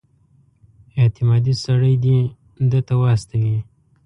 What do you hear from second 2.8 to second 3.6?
ته واستوي.